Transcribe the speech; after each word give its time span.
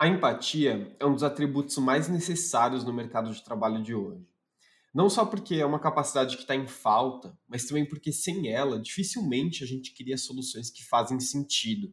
A 0.00 0.08
empatia 0.08 0.96
é 0.98 1.04
um 1.04 1.12
dos 1.12 1.22
atributos 1.22 1.76
mais 1.76 2.08
necessários 2.08 2.82
no 2.82 2.90
mercado 2.90 3.34
de 3.34 3.44
trabalho 3.44 3.82
de 3.82 3.94
hoje. 3.94 4.26
Não 4.94 5.10
só 5.10 5.26
porque 5.26 5.56
é 5.56 5.66
uma 5.66 5.78
capacidade 5.78 6.36
que 6.36 6.42
está 6.42 6.56
em 6.56 6.66
falta, 6.66 7.38
mas 7.46 7.66
também 7.66 7.84
porque 7.84 8.10
sem 8.10 8.48
ela, 8.48 8.80
dificilmente 8.80 9.62
a 9.62 9.66
gente 9.66 9.92
cria 9.92 10.16
soluções 10.16 10.70
que 10.70 10.82
fazem 10.82 11.20
sentido. 11.20 11.92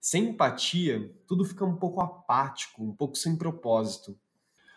Sem 0.00 0.26
empatia, 0.28 1.12
tudo 1.26 1.44
fica 1.44 1.64
um 1.64 1.74
pouco 1.74 2.00
apático, 2.00 2.84
um 2.84 2.94
pouco 2.94 3.18
sem 3.18 3.34
propósito. 3.34 4.16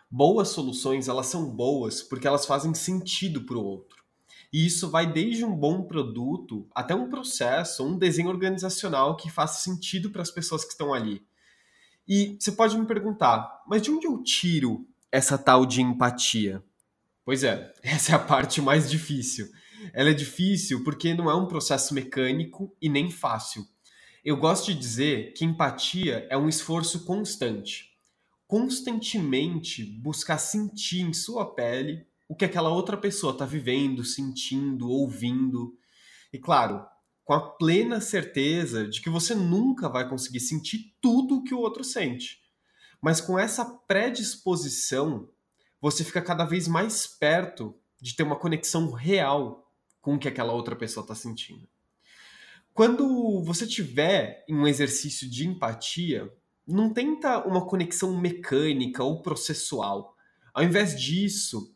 Boas 0.10 0.48
soluções, 0.48 1.08
elas 1.08 1.28
são 1.28 1.48
boas 1.56 2.02
porque 2.02 2.28
elas 2.28 2.48
fazem 2.48 2.74
sentido 2.74 3.46
para 3.46 3.58
o 3.58 3.64
outro. 3.64 4.04
E 4.52 4.66
isso 4.66 4.90
vai 4.90 5.06
desde 5.06 5.46
um 5.46 5.56
bom 5.56 5.84
produto 5.84 6.68
até 6.74 6.96
um 6.96 7.08
processo, 7.08 7.86
um 7.86 8.00
desenho 8.00 8.30
organizacional 8.30 9.16
que 9.16 9.30
faça 9.30 9.62
sentido 9.62 10.10
para 10.10 10.24
as 10.24 10.32
pessoas 10.32 10.66
que 10.66 10.72
estão 10.72 10.92
ali. 10.92 11.24
E 12.08 12.38
você 12.40 12.52
pode 12.52 12.78
me 12.78 12.86
perguntar, 12.86 13.64
mas 13.68 13.82
de 13.82 13.92
onde 13.92 14.08
eu 14.08 14.24
tiro 14.24 14.88
essa 15.12 15.38
tal 15.38 15.66
de 15.66 15.82
empatia? 15.82 16.64
Pois 17.26 17.44
é, 17.44 17.74
essa 17.84 18.14
é 18.14 18.16
a 18.16 18.20
parte 18.20 18.62
mais 18.62 18.90
difícil. 18.90 19.50
Ela 19.94 20.12
é 20.12 20.14
difícil 20.14 20.84
porque 20.84 21.14
não 21.14 21.30
é 21.30 21.36
um 21.36 21.48
processo 21.48 21.94
mecânico 21.94 22.76
e 22.82 22.88
nem 22.88 23.12
fácil. 23.12 23.66
Eu 24.24 24.38
gosto 24.38 24.74
de 24.74 24.80
dizer 24.80 25.34
que 25.34 25.46
empatia 25.46 26.28
é 26.30 26.38
um 26.38 26.50
esforço 26.50 27.06
constante. 27.06 27.92
Constantemente 28.48 29.84
buscar 29.84 30.38
sentir 30.38 31.02
em 31.02 31.14
sua 31.14 31.54
pele 31.54 32.06
o 32.28 32.36
que 32.36 32.46
aquela 32.46 32.70
outra 32.70 32.98
pessoa 32.98 33.34
está 33.34 33.46
vivendo, 33.46 34.04
sentindo, 34.04 34.90
ouvindo. 34.90 35.78
E 36.32 36.38
claro, 36.38 36.86
com 37.28 37.34
a 37.34 37.42
plena 37.42 38.00
certeza 38.00 38.88
de 38.88 39.02
que 39.02 39.10
você 39.10 39.36
nunca 39.36 39.90
vai 39.90 40.08
conseguir 40.08 40.40
sentir 40.40 40.96
tudo 41.02 41.36
o 41.36 41.44
que 41.44 41.54
o 41.54 41.60
outro 41.60 41.84
sente. 41.84 42.40
Mas 43.02 43.20
com 43.20 43.38
essa 43.38 43.66
predisposição, 43.66 45.30
você 45.82 46.06
fica 46.06 46.22
cada 46.22 46.46
vez 46.46 46.70
mais 46.70 47.06
perto 47.06 47.78
de 48.02 48.16
ter 48.16 48.24
uma 48.24 48.40
conexão 48.40 48.94
real 48.94 49.70
com 50.00 50.16
o 50.16 50.18
que 50.18 50.30
aquela 50.30 50.54
outra 50.54 50.74
pessoa 50.74 51.04
está 51.04 51.14
sentindo. 51.14 51.68
Quando 52.74 53.44
você 53.44 53.68
tiver 53.68 54.46
em 54.48 54.56
um 54.56 54.66
exercício 54.66 55.30
de 55.30 55.46
empatia, 55.46 56.34
não 56.66 56.94
tenta 56.94 57.46
uma 57.46 57.68
conexão 57.68 58.18
mecânica 58.18 59.04
ou 59.04 59.22
processual. 59.22 60.16
Ao 60.54 60.64
invés 60.64 60.98
disso, 60.98 61.76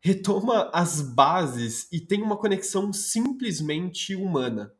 retoma 0.00 0.70
as 0.72 1.00
bases 1.00 1.88
e 1.90 1.98
tem 1.98 2.22
uma 2.22 2.36
conexão 2.36 2.92
simplesmente 2.92 4.14
humana. 4.14 4.72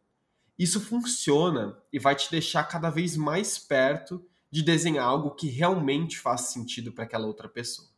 Isso 0.59 0.81
funciona 0.81 1.77
e 1.93 1.99
vai 1.99 2.15
te 2.15 2.31
deixar 2.31 2.65
cada 2.65 2.91
vez 2.91 3.17
mais 3.17 3.59
perto 3.59 4.25
de 4.51 4.63
desenhar 4.63 5.05
algo 5.05 5.35
que 5.35 5.49
realmente 5.49 6.19
faça 6.19 6.53
sentido 6.53 6.93
para 6.93 7.05
aquela 7.05 7.27
outra 7.27 7.49
pessoa. 7.49 7.89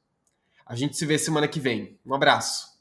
A 0.64 0.74
gente 0.74 0.96
se 0.96 1.04
vê 1.04 1.18
semana 1.18 1.46
que 1.46 1.60
vem. 1.60 2.00
Um 2.04 2.14
abraço. 2.14 2.75